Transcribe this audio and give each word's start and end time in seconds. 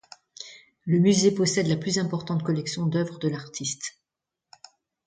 Le 0.87 0.97
musée 0.97 1.29
possède 1.31 1.67
la 1.67 1.77
plus 1.77 1.99
importante 1.99 2.41
collection 2.41 2.87
d'œuvres 2.87 3.19
de 3.19 3.29
l'artiste. 3.29 3.99